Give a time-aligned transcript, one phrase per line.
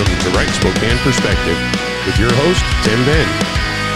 [0.00, 1.58] welcome to Right Spokane Perspective
[2.06, 3.28] with your host, Tim Ben.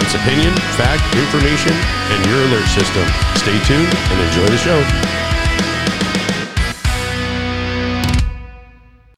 [0.04, 3.08] It's opinion, fact, information, and your alert system.
[3.36, 5.23] Stay tuned and enjoy the show.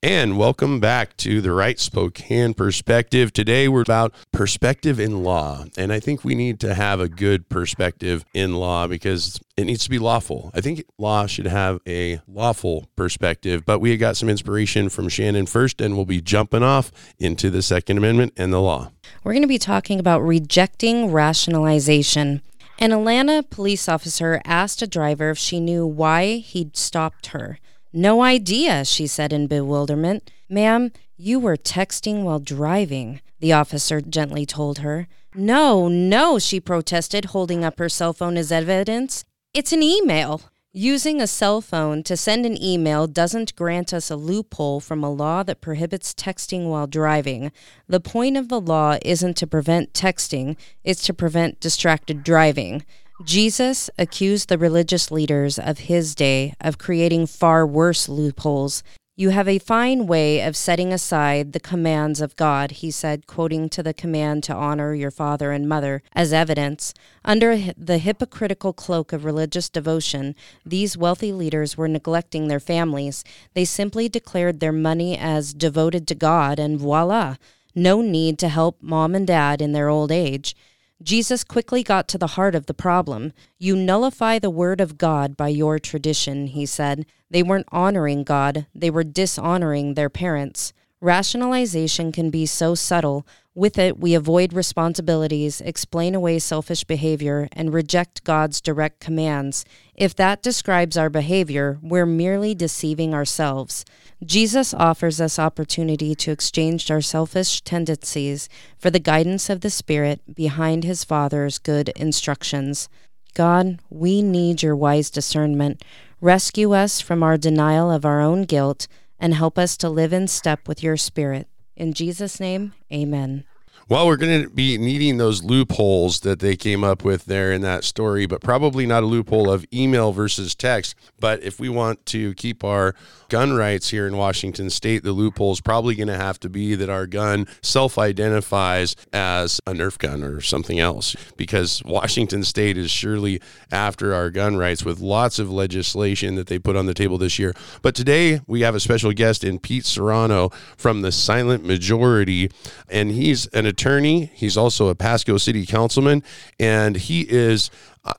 [0.06, 3.32] And welcome back to the Right Spokane Perspective.
[3.32, 5.64] Today we're about perspective in law.
[5.76, 9.82] And I think we need to have a good perspective in law because it needs
[9.82, 10.52] to be lawful.
[10.54, 15.46] I think law should have a lawful perspective, but we got some inspiration from Shannon
[15.46, 18.92] first, and we'll be jumping off into the Second Amendment and the law.
[19.24, 22.42] We're going to be talking about rejecting rationalization.
[22.78, 27.58] An Atlanta police officer asked a driver if she knew why he'd stopped her.
[27.98, 30.30] No idea, she said in bewilderment.
[30.50, 35.08] Ma'am, you were texting while driving, the officer gently told her.
[35.34, 39.24] No, no, she protested, holding up her cell phone as evidence.
[39.54, 40.42] It's an email.
[40.74, 45.10] Using a cell phone to send an email doesn't grant us a loophole from a
[45.10, 47.50] law that prohibits texting while driving.
[47.88, 52.84] The point of the law isn't to prevent texting, it's to prevent distracted driving.
[53.24, 58.82] Jesus accused the religious leaders of his day of creating far worse loopholes.
[59.18, 63.70] You have a fine way of setting aside the commands of God, he said, quoting
[63.70, 66.92] to the command to honor your father and mother as evidence.
[67.24, 70.34] Under the hypocritical cloak of religious devotion,
[70.66, 73.24] these wealthy leaders were neglecting their families.
[73.54, 77.36] They simply declared their money as devoted to God, and voila,
[77.74, 80.54] no need to help mom and dad in their old age.
[81.02, 83.32] Jesus quickly got to the heart of the problem.
[83.58, 87.04] You nullify the word of God by your tradition, he said.
[87.30, 90.72] They weren't honoring God, they were dishonoring their parents.
[91.02, 93.26] Rationalization can be so subtle.
[93.56, 99.64] With it, we avoid responsibilities, explain away selfish behavior, and reject God's direct commands.
[99.94, 103.86] If that describes our behavior, we're merely deceiving ourselves.
[104.22, 110.20] Jesus offers us opportunity to exchange our selfish tendencies for the guidance of the Spirit
[110.34, 112.90] behind His Father's good instructions.
[113.32, 115.82] God, we need your wise discernment.
[116.20, 118.86] Rescue us from our denial of our own guilt
[119.18, 121.48] and help us to live in step with your Spirit.
[121.76, 123.44] In Jesus' name, amen.
[123.88, 127.60] Well, we're going to be needing those loopholes that they came up with there in
[127.60, 130.96] that story, but probably not a loophole of email versus text.
[131.20, 132.96] But if we want to keep our
[133.28, 136.74] gun rights here in Washington state, the loophole is probably going to have to be
[136.74, 142.76] that our gun self identifies as a Nerf gun or something else, because Washington state
[142.78, 146.94] is surely after our gun rights with lots of legislation that they put on the
[146.94, 147.54] table this year.
[147.82, 152.50] But today we have a special guest in Pete Serrano from the Silent Majority,
[152.88, 154.30] and he's an attorney.
[154.34, 156.22] He's also a Pasco City councilman,
[156.58, 157.70] and he is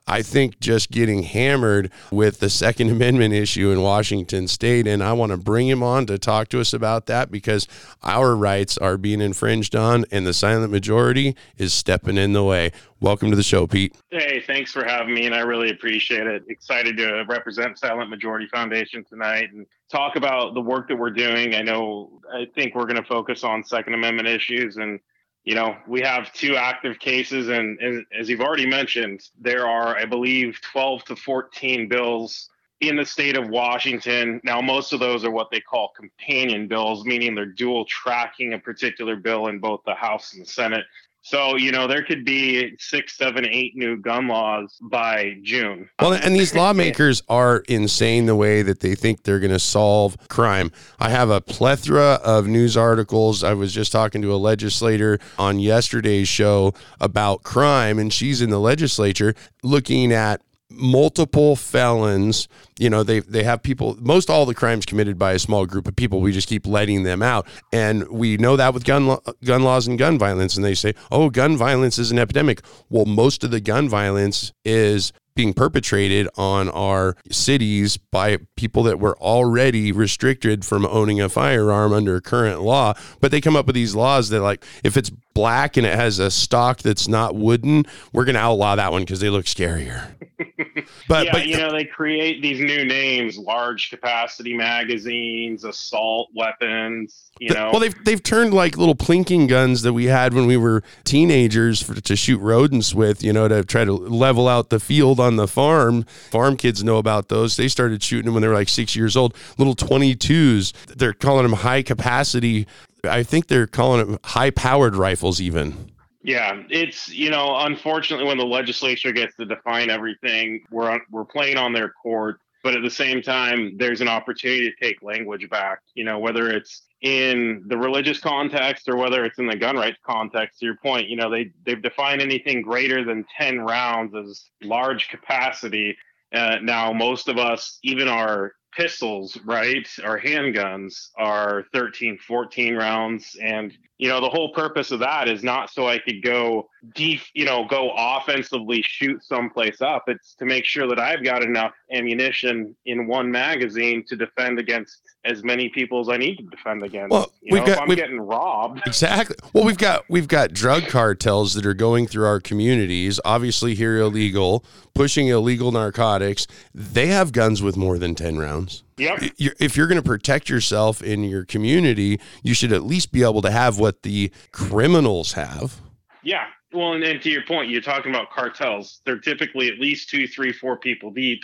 [0.06, 4.88] I think just getting hammered with the Second Amendment issue in Washington state.
[4.88, 7.68] And I want to bring him on to talk to us about that because
[8.04, 12.72] our rights are being infringed on and the silent majority is stepping in the way.
[13.00, 13.96] Welcome to the show, Pete.
[14.10, 15.28] Hey, thanks for having me.
[15.28, 16.44] And I really appreciate it.
[16.50, 21.54] Excited to represent Silent Majority Foundation tonight and talk about the work that we're doing.
[21.54, 25.00] I know, I think we're going to focus on Second Amendment issues and
[25.48, 29.96] you know, we have two active cases, and, and, as you've already mentioned, there are,
[29.96, 32.50] I believe, 12 to 14 bills
[32.82, 34.42] in the state of Washington.
[34.44, 38.60] Now, most of those are what they call companion bills, meaning they're dual tracking a
[38.60, 40.84] particular bill in both the House and the Senate.
[41.28, 45.90] So, you know, there could be six, seven, eight new gun laws by June.
[46.00, 50.16] Well, and these lawmakers are insane the way that they think they're going to solve
[50.30, 50.72] crime.
[51.02, 53.44] I have a plethora of news articles.
[53.44, 58.50] I was just talking to a legislator on yesterday's show about crime, and she's in
[58.50, 60.40] the legislature looking at
[60.78, 62.48] multiple felons
[62.80, 65.88] you know they they have people most all the crimes committed by a small group
[65.88, 67.48] of people we just keep letting them out.
[67.74, 70.56] And we know that with gun lo- gun laws and gun violence.
[70.56, 72.62] And they say oh gun violence is an epidemic.
[72.90, 79.00] Well most of the gun violence is being perpetrated on our cities by people that
[79.00, 82.94] were already restricted from owning a firearm under current law.
[83.22, 86.18] But they come up with these laws that, like, if it's black and it has
[86.18, 90.10] a stock that's not wooden, we're going to outlaw that one because they look scarier.
[91.08, 97.32] but yeah, but you know they create these new names: large capacity magazines, assault weapons.
[97.40, 100.58] You know, well they've they've turned like little plinking guns that we had when we
[100.58, 103.24] were teenagers for, to shoot rodents with.
[103.24, 106.04] You know, to try to level out the field on the farm.
[106.32, 107.58] Farm kids know about those.
[107.58, 109.36] They started shooting them when they were like six years old.
[109.58, 110.74] Little twenty twos.
[110.88, 112.68] They're calling them high capacity.
[113.04, 115.92] I think they're calling it high powered rifles even.
[116.24, 121.26] Yeah, it's you know, unfortunately, when the legislature gets to define everything, we're on, we're
[121.26, 122.40] playing on their court.
[122.64, 125.80] But at the same time, there's an opportunity to take language back.
[125.94, 130.00] You know, whether it's in the religious context or whether it's in the gun rights
[130.04, 134.46] context to your point you know they they've defined anything greater than 10 rounds as
[134.64, 135.96] large capacity
[136.34, 143.36] uh, now most of us even our pistols right or handguns are 13 14 rounds
[143.42, 147.22] and you know the whole purpose of that is not so i could go deep
[147.34, 151.72] you know go offensively shoot someplace up it's to make sure that i've got enough
[151.92, 156.84] ammunition in one magazine to defend against as many people as i need to defend
[156.84, 159.36] against Well, you we've know, got- if i'm we've- getting robbed Exactly.
[159.54, 163.98] Well, we've got we've got drug cartels that are going through our communities, obviously here
[163.98, 164.64] illegal,
[164.94, 166.48] pushing illegal narcotics.
[166.74, 168.57] They have guns with more than 10 rounds.
[168.98, 173.24] Yep if you're going to protect yourself in your community, you should at least be
[173.24, 175.82] able to have what the criminals have.
[176.24, 176.46] Yeah.
[176.74, 179.02] Well, and, and to your point, you're talking about cartels.
[179.06, 181.42] They're typically at least two, three, four people deep.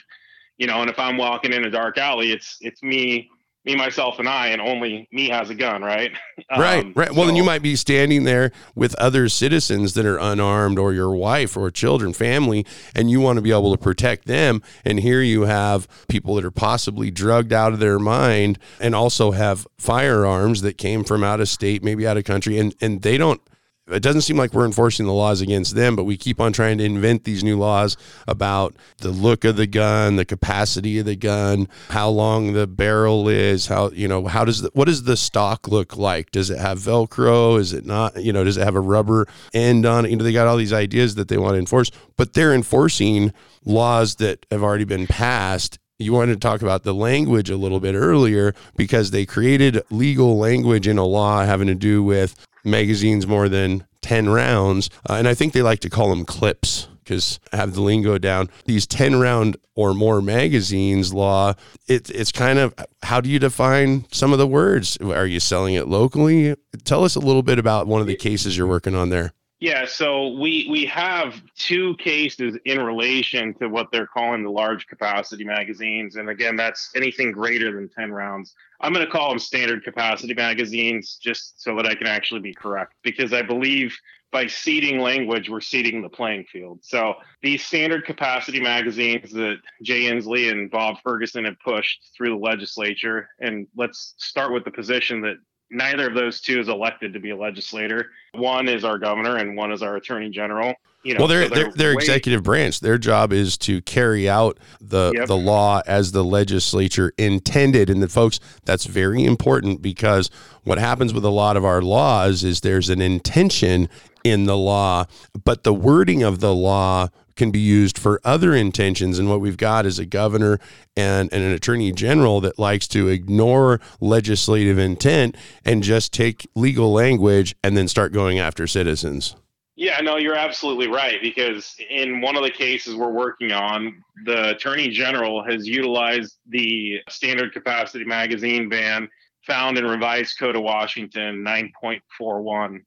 [0.57, 3.29] You know, and if I'm walking in a dark alley, it's it's me,
[3.65, 6.11] me, myself, and I, and only me has a gun, right?
[6.57, 7.11] Right, Um, right.
[7.11, 11.15] Well, then you might be standing there with other citizens that are unarmed, or your
[11.15, 14.61] wife, or children, family, and you want to be able to protect them.
[14.85, 19.31] And here you have people that are possibly drugged out of their mind, and also
[19.31, 23.17] have firearms that came from out of state, maybe out of country, and and they
[23.17, 23.41] don't.
[23.91, 26.77] It doesn't seem like we're enforcing the laws against them, but we keep on trying
[26.77, 27.97] to invent these new laws
[28.29, 33.27] about the look of the gun, the capacity of the gun, how long the barrel
[33.27, 36.31] is, how you know how does the, what does the stock look like?
[36.31, 37.59] Does it have Velcro?
[37.59, 38.23] Is it not?
[38.23, 40.11] You know, does it have a rubber end on it?
[40.11, 43.33] You know, they got all these ideas that they want to enforce, but they're enforcing
[43.65, 47.79] laws that have already been passed you wanted to talk about the language a little
[47.79, 53.27] bit earlier because they created legal language in a law having to do with magazines
[53.27, 54.89] more than 10 rounds.
[55.09, 58.17] Uh, and I think they like to call them clips because I have the lingo
[58.17, 58.49] down.
[58.65, 61.53] These 10 round or more magazines law,
[61.87, 62.73] it, it's kind of
[63.03, 64.97] how do you define some of the words?
[64.97, 66.55] Are you selling it locally?
[66.85, 69.33] Tell us a little bit about one of the cases you're working on there.
[69.63, 74.87] Yeah, so we we have two cases in relation to what they're calling the large
[74.87, 78.55] capacity magazines, and again, that's anything greater than ten rounds.
[78.81, 82.53] I'm going to call them standard capacity magazines, just so that I can actually be
[82.53, 83.97] correct, because I believe
[84.33, 86.79] by ceding language, we're ceding the playing field.
[86.81, 92.43] So these standard capacity magazines that Jay Inslee and Bob Ferguson have pushed through the
[92.43, 95.37] legislature, and let's start with the position that
[95.73, 98.11] neither of those two is elected to be a legislator.
[98.33, 100.73] One is our governor, and one is our attorney general.
[101.03, 102.79] You know, well, they're so they're, they're way- executive branch.
[102.79, 105.27] Their job is to carry out the Yep.
[105.27, 107.89] the law as the legislature intended.
[107.89, 110.29] And the folks, that's very important because
[110.63, 113.89] what happens with a lot of our laws is there's an intention
[114.23, 115.03] in the law,
[115.43, 119.19] but the wording of the law can be used for other intentions.
[119.19, 120.59] And what we've got is a governor
[120.95, 125.35] and, and an attorney general that likes to ignore legislative intent
[125.65, 129.35] and just take legal language and then start going after citizens.
[129.75, 131.19] Yeah, no, you're absolutely right.
[131.21, 136.99] Because in one of the cases we're working on, the attorney general has utilized the
[137.09, 139.09] standard capacity magazine ban
[139.45, 142.01] found in revised code of Washington 9.41,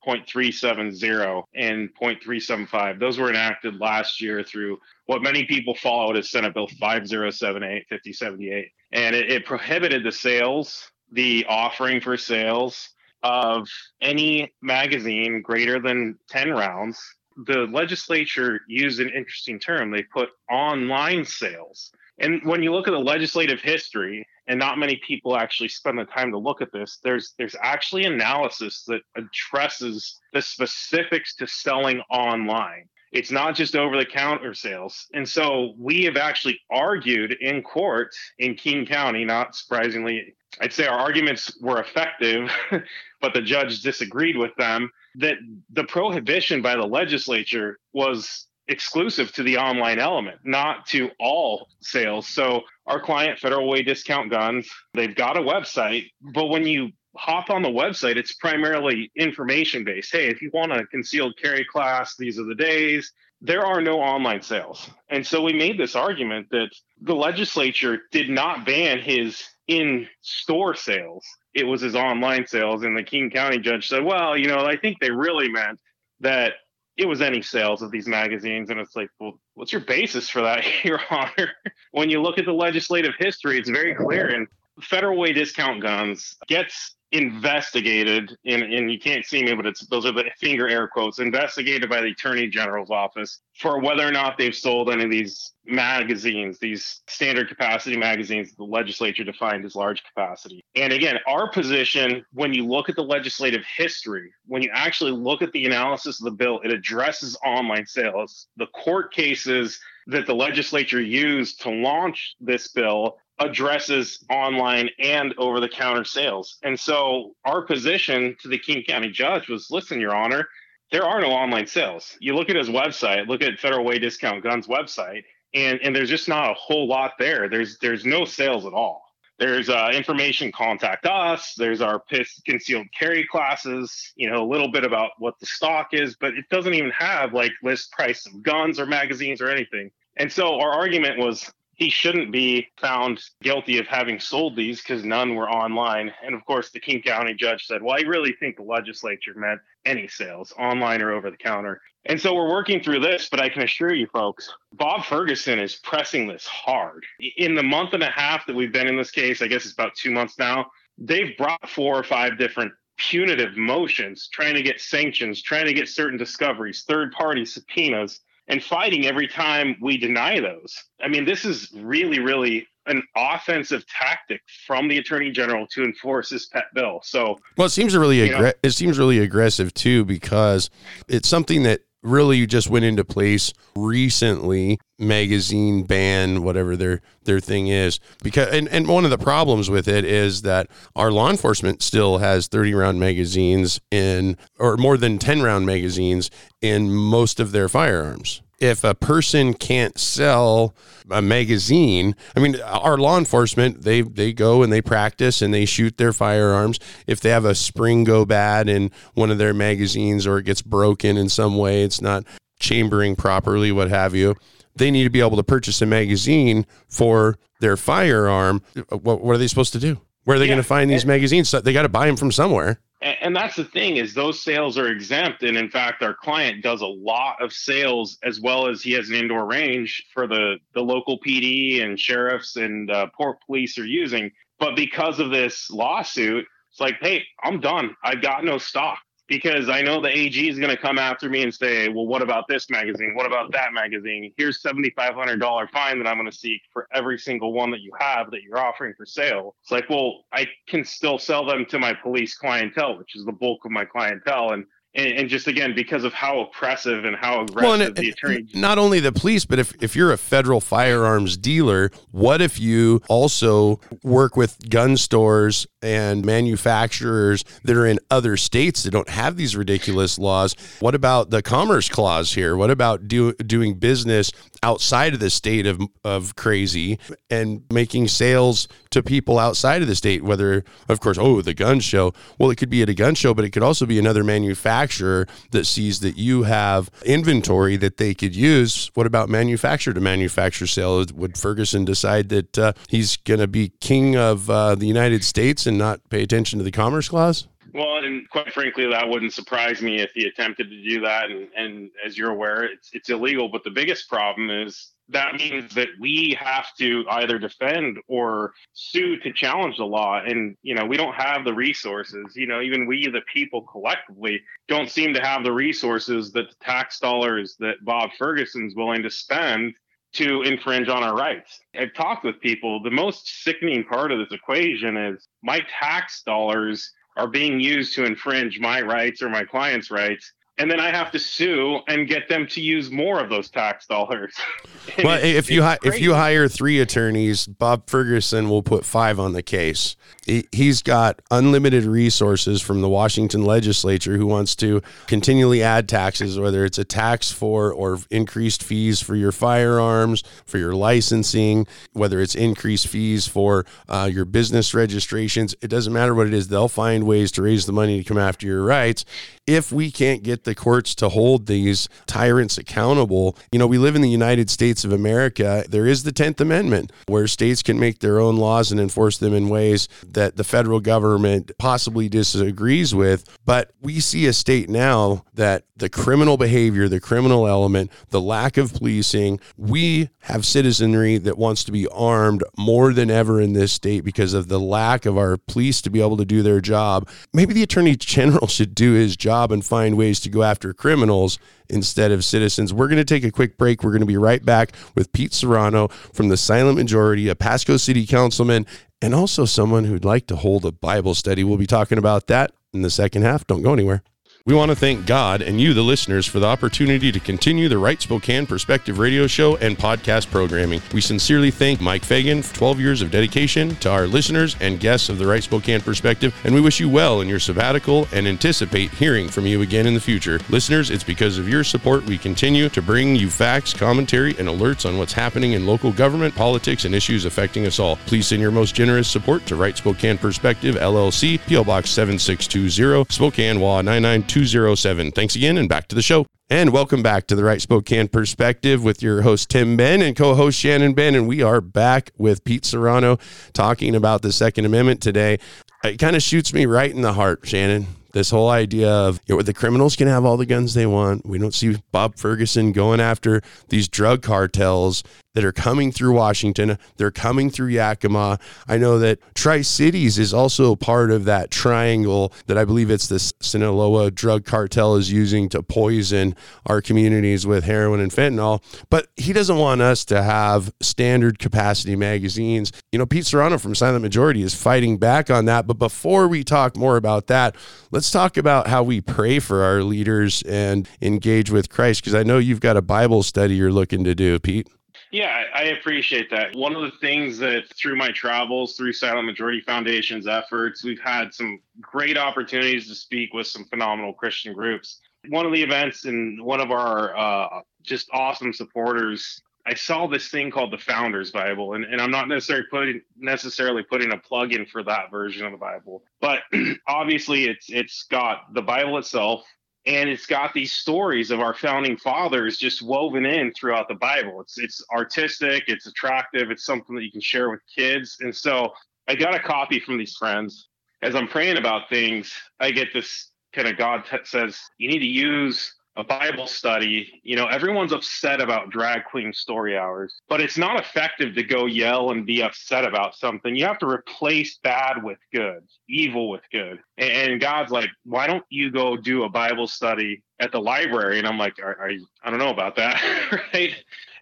[0.05, 2.99] 0.370, and 0.375.
[2.99, 8.69] Those were enacted last year through what many people followed as Senate Bill 5078, 5078.
[8.93, 12.91] And it, it prohibited the sales, the offering for sales,
[13.22, 13.69] of
[14.01, 17.01] any magazine greater than 10 rounds,
[17.46, 19.91] the legislature used an interesting term.
[19.91, 21.91] They put online sales.
[22.19, 26.05] And when you look at the legislative history, and not many people actually spend the
[26.05, 32.00] time to look at this, there's there's actually analysis that addresses the specifics to selling
[32.10, 32.88] online.
[33.12, 35.06] It's not just over the counter sales.
[35.15, 40.86] And so we have actually argued in court in King County, not surprisingly, I'd say
[40.86, 42.50] our arguments were effective,
[43.20, 45.36] but the judge disagreed with them that
[45.70, 52.26] the prohibition by the legislature was exclusive to the online element, not to all sales.
[52.26, 57.50] So our client, Federal Way Discount Guns, they've got a website, but when you hop
[57.50, 60.12] on the website, it's primarily information based.
[60.12, 63.12] Hey, if you want a concealed carry class, these are the days.
[63.40, 64.88] There are no online sales.
[65.08, 70.74] And so we made this argument that the legislature did not ban his in store
[70.74, 71.24] sales.
[71.55, 72.82] It was his online sales.
[72.82, 75.81] And the King County judge said, well, you know, I think they really meant
[76.20, 76.55] that
[76.96, 78.70] it was any sales of these magazines.
[78.70, 81.50] And it's like, well, what's your basis for that, Your Honor?
[81.93, 84.29] when you look at the legislative history, it's very clear.
[84.29, 84.46] And
[84.81, 90.05] Federal Way Discount Guns gets investigated, and, and you can't see me, but it's those
[90.05, 94.36] are the finger air quotes, investigated by the Attorney General's office for whether or not
[94.36, 100.03] they've sold any of these magazines, these standard capacity magazines the legislature defined as large
[100.05, 100.65] capacity.
[100.75, 105.43] And again, our position, when you look at the legislative history, when you actually look
[105.43, 108.48] at the analysis of the bill, it addresses online sales.
[108.56, 115.60] The court cases that the legislature used to launch this bill addresses online and over
[115.60, 116.58] the counter sales.
[116.62, 120.48] And so our position to the King County judge was listen, Your Honor,
[120.93, 122.16] there are no online sales.
[122.20, 125.24] You look at his website, look at Federal Way Discount Guns website,
[125.55, 127.48] and, and there's just not a whole lot there.
[127.48, 129.02] There's there's no sales at all.
[129.38, 131.55] There's uh, information contact us.
[131.58, 132.02] There's our
[132.46, 134.12] concealed carry classes.
[134.16, 137.34] You know a little bit about what the stock is, but it doesn't even have
[137.34, 139.90] like list price of guns or magazines or anything.
[140.16, 145.05] And so our argument was he shouldn't be found guilty of having sold these because
[145.05, 146.11] none were online.
[146.25, 149.61] And of course, the King County judge said, Well, I really think the legislature meant
[149.85, 151.81] any sales, online or over the counter.
[152.06, 155.77] And so we're working through this, but I can assure you folks, Bob Ferguson is
[155.77, 157.05] pressing this hard.
[157.37, 159.75] In the month and a half that we've been in this case, I guess it's
[159.75, 160.67] about two months now,
[160.99, 165.89] they've brought four or five different punitive motions trying to get sanctions, trying to get
[165.89, 170.74] certain discoveries, third party subpoenas and fighting every time we deny those.
[171.03, 176.31] I mean, this is really, really an offensive tactic from the attorney general to enforce
[176.31, 177.00] this pet bill.
[177.03, 180.70] So, well, it seems really aggra- it seems really aggressive too because
[181.08, 187.69] it's something that really just went into place recently magazine ban whatever their their thing
[187.69, 188.01] is.
[188.22, 192.19] Because and, and one of the problems with it is that our law enforcement still
[192.19, 196.31] has 30 round magazines in or more than 10 round magazines
[196.63, 200.75] in most of their firearms if a person can't sell
[201.10, 205.65] a magazine, I mean, our law enforcement they they go and they practice and they
[205.65, 206.79] shoot their firearms.
[207.06, 210.63] If they have a spring go bad in one of their magazines or it gets
[210.63, 212.25] broken in some way, it's not
[212.58, 214.34] chambering properly, what have you.
[214.75, 218.63] They need to be able to purchase a magazine for their firearm.
[218.91, 220.01] What, what are they supposed to do?
[220.25, 220.55] Where are they yeah.
[220.55, 221.51] going to find these magazines?
[221.51, 222.81] They got to buy them from somewhere
[223.20, 225.43] and that's the thing is those sales are exempt.
[225.43, 229.08] And in fact our client does a lot of sales as well as he has
[229.08, 233.86] an indoor range for the the local pd and sheriffs and uh, port police are
[233.86, 234.31] using.
[234.58, 237.96] But because of this lawsuit it's like hey i'm done.
[238.05, 238.98] I've got no stock
[239.29, 242.23] because I know the AG is going to come after me and say, well, what
[242.23, 243.15] about this magazine?
[243.15, 244.33] What about that magazine?
[244.37, 248.31] Here's $7,500 fine that I'm going to seek for every single one that you have
[248.31, 249.56] that you're offering for sale.
[249.63, 253.33] It's like, well, I can still sell them to my police clientele, which is the
[253.33, 254.53] bulk of my clientele.
[254.53, 254.65] And
[254.96, 258.46] and, and, just again because of how oppressive and how aggressive well, and the attorney.
[258.55, 263.03] Not only the police, but if if you're a federal firearms dealer, what if you
[263.08, 269.36] also work with gun stores and manufacturers that are in other states that don't have
[269.36, 270.56] these ridiculous laws?
[270.81, 272.56] What about the commerce clause here?
[272.56, 276.98] What about do, doing business outside of the state of of crazy
[277.29, 280.24] and making sales to people outside of the state?
[280.24, 282.15] Whether, of course, oh, the gun show.
[282.38, 284.85] Well, it could be at a gun show, but it could also be another manufacturer
[284.86, 288.90] manufacturer that sees that you have inventory that they could use.
[288.94, 291.05] What about manufacturer to manufacturer sale?
[291.14, 295.66] Would Ferguson decide that uh, he's going to be king of uh, the United States
[295.66, 297.48] and not pay attention to the Commerce Clause?
[297.77, 301.31] Well, and quite frankly, that wouldn't surprise me if he attempted to do that.
[301.31, 303.51] And, and as you're aware, it's, it's illegal.
[303.51, 309.19] But the biggest problem is that means that we have to either defend or sue
[309.19, 312.87] to challenge the law and you know we don't have the resources you know even
[312.87, 317.77] we the people collectively don't seem to have the resources that the tax dollars that
[317.85, 319.73] bob ferguson's willing to spend
[320.13, 324.33] to infringe on our rights i've talked with people the most sickening part of this
[324.33, 329.91] equation is my tax dollars are being used to infringe my rights or my client's
[329.91, 333.51] rights and then I have to sue and get them to use more of those
[333.51, 334.34] tax dollars.
[335.05, 339.32] well, if you hi- if you hire three attorneys, Bob Ferguson will put five on
[339.32, 339.96] the case.
[340.25, 346.39] He, he's got unlimited resources from the Washington legislature who wants to continually add taxes,
[346.39, 352.20] whether it's a tax for or increased fees for your firearms, for your licensing, whether
[352.20, 355.55] it's increased fees for uh, your business registrations.
[355.60, 358.19] It doesn't matter what it is; they'll find ways to raise the money to come
[358.19, 359.05] after your rights.
[359.46, 363.36] If we can't get the courts to hold these tyrants accountable.
[363.53, 365.65] You know, we live in the United States of America.
[365.69, 369.34] There is the 10th Amendment where states can make their own laws and enforce them
[369.34, 373.29] in ways that the federal government possibly disagrees with.
[373.44, 378.56] But we see a state now that the criminal behavior, the criminal element, the lack
[378.56, 383.72] of policing, we have citizenry that wants to be armed more than ever in this
[383.72, 387.08] state because of the lack of our police to be able to do their job.
[387.34, 391.38] Maybe the attorney general should do his job and find ways to go after criminals
[391.69, 392.72] instead of citizens.
[392.72, 393.82] We're going to take a quick break.
[393.82, 397.76] We're going to be right back with Pete Serrano from the Silent Majority, a Pasco
[397.76, 398.66] City councilman,
[399.02, 401.44] and also someone who'd like to hold a Bible study.
[401.44, 403.46] We'll be talking about that in the second half.
[403.46, 404.02] Don't go anywhere.
[404.46, 407.79] We want to thank God and you, the listeners, for the opportunity to continue the
[407.79, 410.81] Right Spokane Perspective radio show and podcast programming.
[410.94, 415.08] We sincerely thank Mike Fagan for 12 years of dedication to our listeners and guests
[415.08, 418.93] of the Right Spokane Perspective, and we wish you well in your sabbatical and anticipate
[418.93, 420.38] hearing from you again in the future.
[420.48, 424.88] Listeners, it's because of your support we continue to bring you facts, commentary, and alerts
[424.88, 427.96] on what's happening in local government, politics, and issues affecting us all.
[428.06, 433.58] Please send your most generous support to Right Spokane Perspective, LLC, PO Box 7620, Spokane,
[433.58, 434.35] WA 992.
[434.36, 435.12] 207.
[435.12, 436.26] Thanks again, and back to the show.
[436.50, 440.34] And welcome back to the Right Spokane Perspective with your host, Tim Ben, and co
[440.34, 441.14] host Shannon Ben.
[441.14, 443.19] And we are back with Pete Serrano
[443.55, 445.38] talking about the Second Amendment today.
[445.84, 447.86] It kind of shoots me right in the heart, Shannon.
[448.12, 451.24] This whole idea of you know, the criminals can have all the guns they want.
[451.24, 453.40] We don't see Bob Ferguson going after
[453.70, 455.02] these drug cartels
[455.36, 456.78] that are coming through Washington.
[456.96, 458.38] They're coming through Yakima.
[458.66, 463.06] I know that Tri Cities is also part of that triangle that I believe it's
[463.06, 468.62] the Sinaloa drug cartel is using to poison our communities with heroin and fentanyl.
[468.88, 472.72] But he doesn't want us to have standard capacity magazines.
[472.90, 475.66] You know, Pete Serrano from Silent Majority is fighting back on that.
[475.66, 477.56] But before we talk more about that,
[477.90, 482.00] let's talk about how we pray for our leaders and engage with Christ.
[482.00, 484.66] Because I know you've got a Bible study you're looking to do, Pete.
[485.13, 486.55] Yeah, I appreciate that.
[486.55, 491.32] One of the things that through my travels, through Silent Majority Foundation's efforts, we've had
[491.32, 495.01] some great opportunities to speak with some phenomenal Christian groups.
[495.29, 500.29] One of the events and one of our uh, just awesome supporters, I saw this
[500.29, 504.53] thing called the Founders Bible, and, and I'm not necessarily putting necessarily putting a plug
[504.53, 506.41] in for that version of the Bible, but
[506.89, 509.44] obviously it's it's got the Bible itself,
[509.86, 514.40] and it's got these stories of our founding fathers just woven in throughout the Bible.
[514.40, 518.16] It's it's artistic, it's attractive, it's something that you can share with kids.
[518.20, 518.72] And so
[519.09, 520.68] I got a copy from these friends.
[521.02, 524.99] As I'm praying about things, I get this kind of God t- says you need
[524.99, 530.41] to use a Bible study, you know, everyone's upset about drag queen story hours, but
[530.41, 533.57] it's not effective to go yell and be upset about something.
[533.57, 536.81] You have to replace bad with good, evil with good.
[536.99, 541.19] And, God's like, why don't you go do a Bible study at the library?
[541.19, 543.01] And I'm like, are you, I don't know about that,
[543.53, 543.75] right?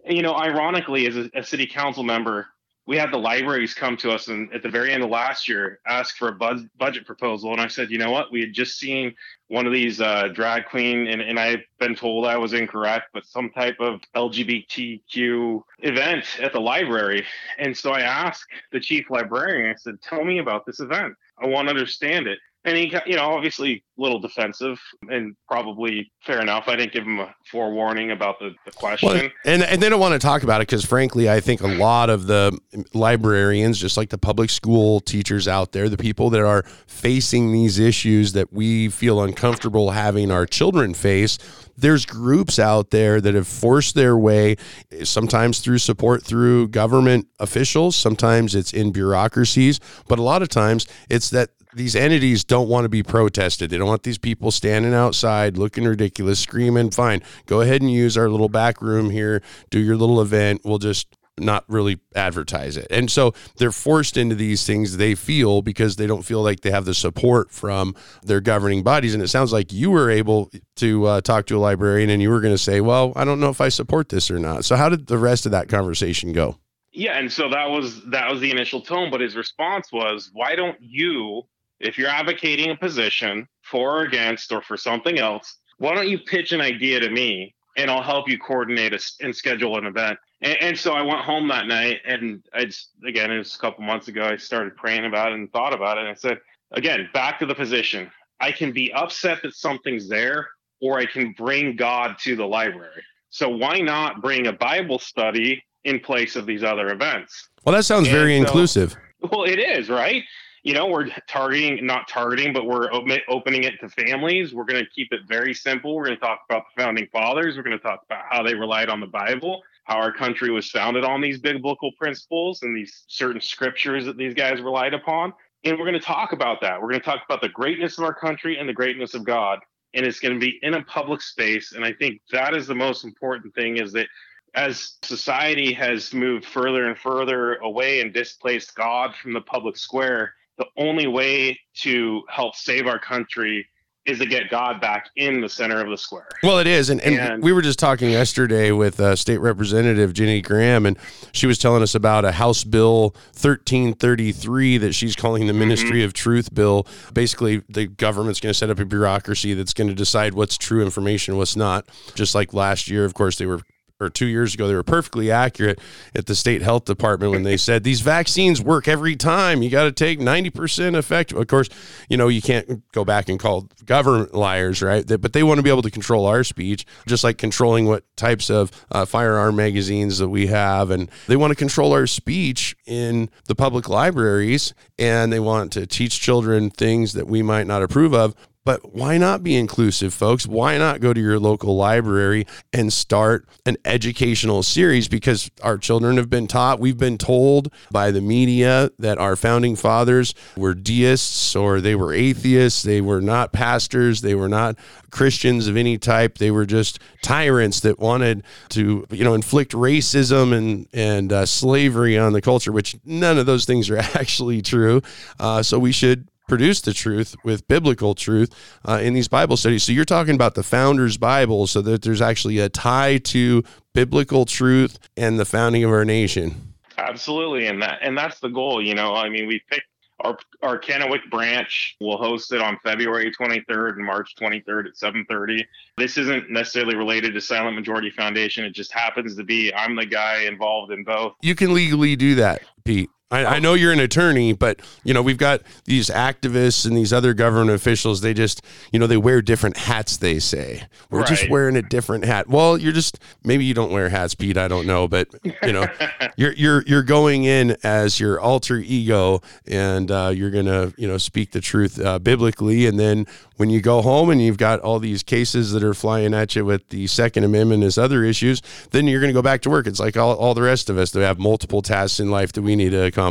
[0.07, 2.49] You know, ironically, as a, a city council member,
[2.87, 5.81] we had the libraries come to us and at the very end of last year
[5.87, 7.53] ask for a bud- budget proposal.
[7.53, 8.31] And i said you know what?
[8.33, 9.15] We had just seen
[9.49, 13.27] one of these uh, drag queen and, and i've been told i was incorrect but
[13.27, 17.25] some type of lgbtq event at the library.
[17.59, 21.15] And so i asked the chief librarian i said tell me about this event.
[21.39, 22.39] I want to understand it.
[22.65, 24.79] And he, you know, obviously little defensive
[25.09, 26.65] and probably fair enough.
[26.67, 29.09] I didn't give him a forewarning about the, the question.
[29.09, 31.69] Well, and, and they don't want to talk about it because, frankly, I think a
[31.69, 32.59] lot of the
[32.93, 37.79] librarians, just like the public school teachers out there, the people that are facing these
[37.79, 41.39] issues that we feel uncomfortable having our children face,
[41.77, 44.57] there's groups out there that have forced their way,
[45.03, 50.87] sometimes through support through government officials, sometimes it's in bureaucracies, but a lot of times
[51.09, 53.71] it's that these entities don't want to be protested.
[53.71, 56.91] They don't want these people standing outside looking ridiculous, screaming.
[56.91, 60.63] Fine, go ahead and use our little back room here, do your little event.
[60.65, 62.87] We'll just not really advertise it.
[62.91, 66.71] And so they're forced into these things they feel because they don't feel like they
[66.71, 69.13] have the support from their governing bodies.
[69.13, 72.31] And it sounds like you were able to uh, talk to a librarian and you
[72.31, 74.65] were going to say, well, I don't know if I support this or not.
[74.65, 76.59] So how did the rest of that conversation go?
[76.93, 80.55] Yeah, and so that was that was the initial tone, but his response was, "Why
[80.55, 81.43] don't you
[81.81, 86.19] if you're advocating a position for or against or for something else, why don't you
[86.19, 90.19] pitch an idea to me and I'll help you coordinate a, and schedule an event.
[90.43, 93.59] And, and, so I went home that night and I just, again, it was a
[93.59, 96.03] couple months ago, I started praying about it and thought about it.
[96.03, 96.39] And I said,
[96.73, 98.11] again, back to the position.
[98.41, 100.49] I can be upset that something's there
[100.81, 103.03] or I can bring God to the library.
[103.31, 107.49] So why not bring a Bible study in place of these other events?
[107.65, 108.97] Well, that sounds very so, inclusive.
[109.21, 110.23] Well, it is, right?
[110.65, 114.55] You know, we're targeting, not targeting, but we're opening it to families.
[114.55, 115.95] We're going to keep it very simple.
[115.95, 117.57] We're going to talk about the founding fathers.
[117.57, 120.71] We're going to talk about how they relied on the Bible, how our country was
[120.71, 125.35] founded on these biblical principles and these certain scriptures that these guys relied upon.
[125.65, 126.81] And we're going to talk about that.
[126.81, 129.59] We're going to talk about the greatness of our country and the greatness of God.
[129.93, 131.73] And it's going to be in a public space.
[131.73, 134.07] And I think that is the most important thing is that
[134.55, 140.33] as society has moved further and further away and displaced God from the public square,
[140.59, 143.67] the only way to help save our country
[144.07, 146.29] is to get God back in the center of the square.
[146.43, 146.91] Well, it is.
[146.91, 150.99] And, and, and we were just talking yesterday with uh, State Representative Jenny Graham, and
[151.33, 156.05] she was telling us about a House Bill 1333 that she's calling the Ministry mm-hmm.
[156.05, 156.87] of Truth Bill.
[157.15, 160.83] Basically, the government's going to set up a bureaucracy that's going to decide what's true
[160.83, 161.89] information, what's not.
[162.15, 163.61] Just like last year, of course, they were
[164.01, 165.79] or two years ago, they were perfectly accurate
[166.15, 169.63] at the state health department when they said these vaccines work every time.
[169.63, 171.39] You got to take 90% effective.
[171.39, 171.69] Of course,
[172.09, 175.07] you know, you can't go back and call government liars, right?
[175.07, 178.51] But they want to be able to control our speech, just like controlling what types
[178.51, 180.91] of uh, firearm magazines that we have.
[180.91, 185.87] And they want to control our speech in the public libraries and they want to
[185.87, 188.35] teach children things that we might not approve of.
[188.65, 190.47] But why not be inclusive, folks?
[190.47, 195.07] Why not go to your local library and start an educational series?
[195.07, 199.77] Because our children have been taught, we've been told by the media that our founding
[199.77, 202.83] fathers were deists or they were atheists.
[202.83, 204.23] They were not pastors.
[204.23, 204.79] They were not
[205.11, 206.39] Christians of any type.
[206.39, 212.17] They were just tyrants that wanted to, you know, inflict racism and and uh, slavery
[212.17, 215.03] on the culture, which none of those things are actually true.
[215.39, 218.55] Uh, so we should produce the truth with biblical truth
[218.87, 219.85] uh, in these Bible studies.
[219.85, 224.45] So you're talking about the Founders Bible, so that there's actually a tie to biblical
[224.45, 226.75] truth and the founding of our nation.
[226.99, 228.83] Absolutely, and that and that's the goal.
[228.83, 229.87] You know, I mean, we picked
[230.21, 235.65] our our Kennewick branch will host it on February 23rd and March 23rd at 7:30.
[235.97, 238.65] This isn't necessarily related to Silent Majority Foundation.
[238.65, 241.35] It just happens to be I'm the guy involved in both.
[241.43, 243.11] You can legally do that, Pete.
[243.35, 247.13] I, I, know you're an attorney, but you know we've got these activists and these
[247.13, 248.21] other government officials.
[248.21, 250.17] They just, you know, they wear different hats.
[250.17, 251.29] They say we're right.
[251.29, 252.49] just wearing a different hat.
[252.49, 254.57] Well, you're just maybe you don't wear hats, Pete.
[254.57, 255.29] I don't know, but
[255.63, 255.87] you know,
[256.37, 261.19] you're you're you're going in as your alter ego, and uh, you're gonna you know
[261.19, 264.99] speak the truth uh, biblically, and then when you go home and you've got all
[264.99, 269.07] these cases that are flying at you with the Second Amendment as other issues, then
[269.07, 269.87] you're going to go back to work.
[269.87, 272.63] It's like all, all the rest of us that have multiple tasks in life that
[272.63, 273.24] we need to accomplish.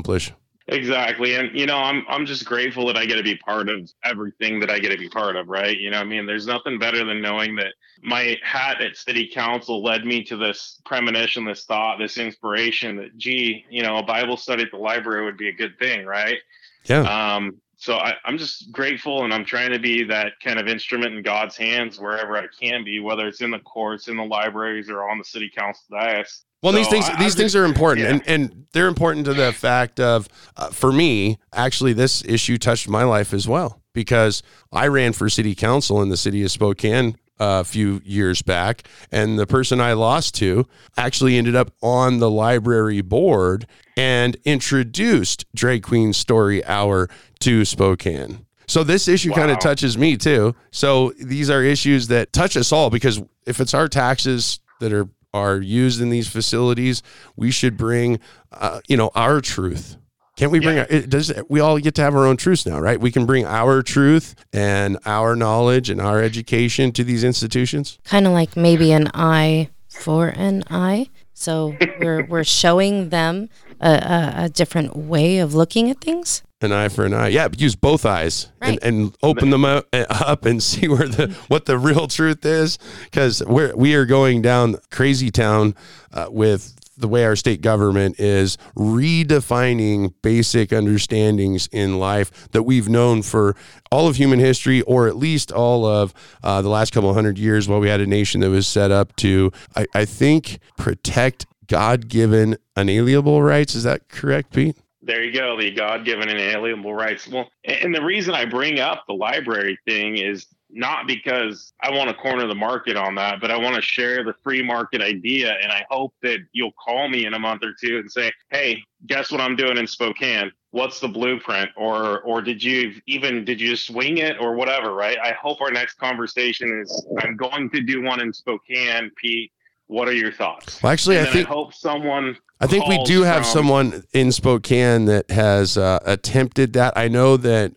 [0.67, 1.35] Exactly.
[1.35, 4.61] And you know, I'm I'm just grateful that I get to be part of everything
[4.61, 5.77] that I get to be part of, right?
[5.77, 9.83] You know, I mean, there's nothing better than knowing that my hat at city council
[9.83, 14.37] led me to this premonition, this thought, this inspiration that gee, you know, a Bible
[14.37, 16.37] study at the library would be a good thing, right?
[16.85, 17.01] Yeah.
[17.35, 21.15] Um, so I, am just grateful and I'm trying to be that kind of instrument
[21.15, 24.89] in God's hands wherever I can be, whether it's in the courts, in the libraries,
[24.89, 26.45] or on the city council dais.
[26.63, 28.13] Well, so these things I, these things are important, yeah.
[28.13, 32.87] and and they're important to the fact of, uh, for me, actually, this issue touched
[32.89, 37.17] my life as well because I ran for city council in the city of Spokane
[37.39, 40.65] a few years back, and the person I lost to
[40.97, 47.09] actually ended up on the library board and introduced Drag Queen Story Hour
[47.41, 48.45] to Spokane.
[48.67, 49.37] So this issue wow.
[49.37, 50.55] kind of touches me too.
[50.71, 55.09] So these are issues that touch us all because if it's our taxes that are
[55.33, 57.01] are used in these facilities,
[57.35, 58.19] we should bring,
[58.51, 59.97] uh, you know, our truth
[60.35, 60.83] can't we bring yeah.
[60.83, 62.99] our, it does we all get to have our own truths now, right?
[62.99, 67.99] We can bring our truth and our knowledge and our education to these institutions.
[68.03, 71.09] Kind of like maybe an eye for an eye.
[71.33, 76.43] So we're we're showing them a, a, a, different way of looking at things.
[76.61, 77.49] An eye for an eye, yeah.
[77.57, 78.79] Use both eyes right.
[78.81, 82.77] and, and open them up, up and see where the what the real truth is,
[83.05, 85.75] because we're we are going down crazy town
[86.13, 92.87] uh, with the way our state government is redefining basic understandings in life that we've
[92.87, 93.57] known for
[93.91, 96.13] all of human history, or at least all of
[96.43, 99.13] uh, the last couple hundred years while we had a nation that was set up
[99.17, 103.75] to, I, I think, protect God given unalienable rights.
[103.75, 104.77] Is that correct, Pete?
[105.01, 107.27] There you go, the God given inalienable rights.
[107.27, 112.09] Well, and the reason I bring up the library thing is not because I want
[112.09, 115.55] to corner the market on that, but I want to share the free market idea.
[115.61, 118.83] And I hope that you'll call me in a month or two and say, hey,
[119.05, 120.51] guess what I'm doing in Spokane?
[120.71, 121.69] What's the blueprint?
[121.77, 125.17] Or or did you even did you swing it or whatever, right?
[125.23, 129.51] I hope our next conversation is I'm going to do one in Spokane, Pete.
[129.87, 130.81] What are your thoughts?
[130.81, 135.05] Well, actually, I think I hope someone I think we do have someone in Spokane
[135.05, 136.93] that has uh, attempted that.
[136.95, 137.73] I know that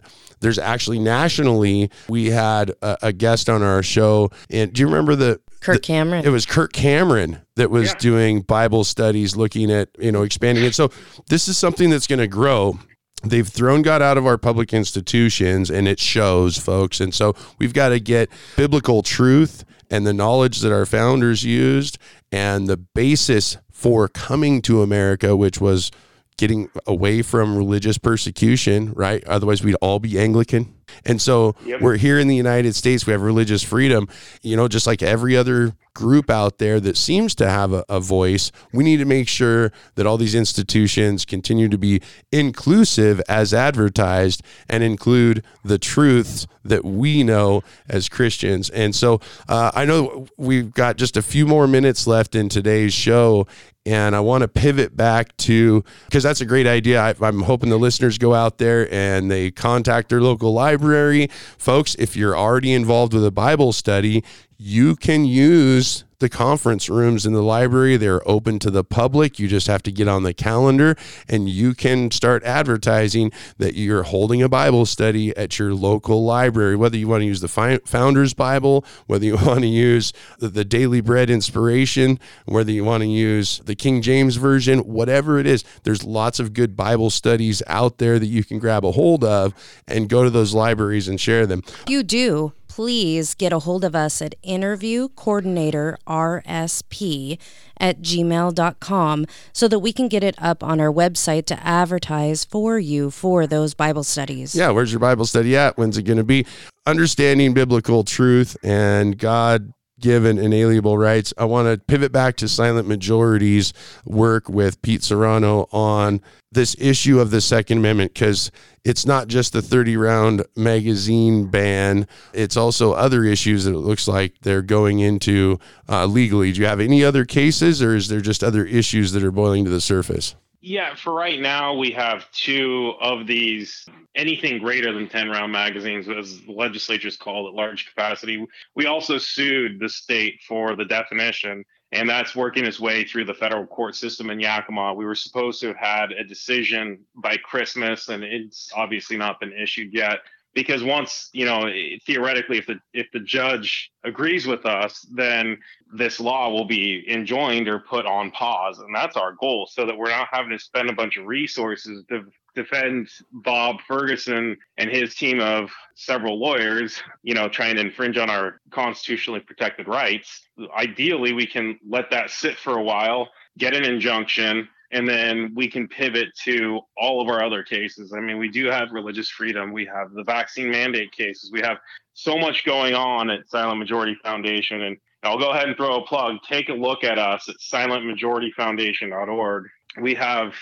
[0.47, 4.31] there's actually nationally, we had a, a guest on our show.
[4.49, 6.25] And do you remember the Kirk Cameron.
[6.25, 7.95] it was Kirk Cameron that was Yeah.
[7.99, 10.75] doing Bible studies, looking at, you know, expanding it.
[10.77, 10.91] So
[11.29, 12.79] this is something that's going to grow.
[13.25, 17.01] They've thrown God out of our public institutions and it shows, folks.
[17.01, 21.99] And so we've got to get biblical truth and the knowledge that our founders used
[22.31, 25.91] and the basis for coming to America, which was
[26.37, 29.25] getting away from religious persecution, right?
[29.25, 30.73] Otherwise, we'd all be Anglican.
[31.05, 31.81] And so Yep.
[31.81, 34.09] we're here in the United States, we have religious freedom,
[34.43, 38.01] you know, just like every other group out there that seems to have a, a
[38.01, 38.53] voice.
[38.73, 44.43] We need to make sure that all these institutions continue to be inclusive as advertised
[44.69, 48.71] and include the truths that we know as Christians.
[48.71, 52.93] And so uh, I know we've got just a few more minutes left in today's
[52.95, 53.47] show.
[53.87, 57.01] And I want to pivot back to because that's a great idea.
[57.01, 61.29] I, I'm hoping the listeners go out there and they contact their local library.
[61.57, 64.25] Folks, if you're already involved with a Bible study,
[64.59, 67.97] you can use the conference rooms in the library.
[67.97, 69.39] They're open to the public.
[69.39, 70.97] You just have to get on the calendar
[71.29, 76.77] and you can start advertising that you're holding a Bible study at your local library,
[76.77, 81.01] whether you want to use the Founders Bible, whether you want to use the, Daily
[81.01, 85.63] Bread Inspiration, whether you want to use the King James Version, whatever it is.
[85.85, 89.55] There's lots of good Bible studies out there that you can grab a hold of
[89.87, 91.63] and go to those libraries and share them.
[91.87, 97.39] You do, please get a hold of us at interview coordinator rsp
[97.81, 102.79] at gmail.com so that we can get it up on our website to advertise for
[102.79, 104.55] you for those Bible studies.
[104.55, 105.79] Yeah, where's your Bible study at?
[105.79, 106.45] When's it going to be?
[106.87, 111.33] Understanding biblical truth and God given inalienable rights.
[111.39, 113.73] I want to pivot back to Silent Majority's
[114.05, 116.21] work with Pete Serrano on
[116.53, 118.51] this issue of the Second Amendment because
[118.85, 124.07] it's not just the 30 round magazine ban, it's also other issues that it looks
[124.07, 126.53] like they're going into uh, legally.
[126.53, 129.65] Do you have any other cases or is there just other issues that are boiling
[129.65, 130.35] to the surface?
[130.69, 136.09] Yeah, for right now, we have two of these anything greater than 10 round magazines,
[136.09, 138.45] as the legislatures call it, large capacity.
[138.75, 143.35] We also sued the state for the definition, and that's working its way through the
[143.35, 144.93] federal court system in Yakima.
[144.93, 149.53] We were supposed to have had a decision by Christmas, and it's obviously not been
[149.53, 150.19] issued yet.
[150.57, 151.71] Because once, you know,
[152.07, 155.59] theoretically, if the if the judge agrees with us, then
[155.95, 159.97] this law will be enjoined or put on pause, and that's our goal, so that
[159.97, 165.15] we're not having to spend a bunch of resources to defend Bob Ferguson and his
[165.15, 170.49] team of several lawyers, you know, trying to infringe on our constitutionally protected rights.
[170.75, 175.69] Ideally, we can let that sit for a while, get an injunction, and then we
[175.69, 178.15] can pivot to all of our other cases.
[178.17, 181.77] I mean, we do have religious freedom, we have the vaccine mandate cases, we have
[182.15, 184.81] so much going on at Silent Majority Foundation.
[184.81, 186.37] And I'll go ahead and throw a plug.
[186.49, 189.65] Take a look at us at silentmajorityfoundation.org.
[190.01, 190.55] We have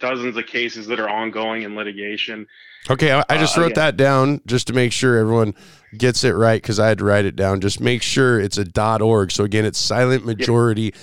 [0.00, 2.46] dozens of cases that are ongoing in litigation.
[2.88, 3.84] Okay, I, I just Uh, wrote yeah.
[3.84, 5.54] that down just to make sure everyone
[5.98, 7.60] gets it right because I had to write it down.
[7.60, 8.64] Just make sure it's a
[9.02, 9.32] .org.
[9.32, 10.94] So again, it's silentmajority.org